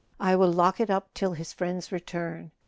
I 0.19 0.35
will 0.35 0.51
lock 0.51 0.79
it 0.79 0.89
up 0.89 1.13
till 1.13 1.33
his 1.33 1.53
friend's 1.53 1.91
return. 1.91 2.49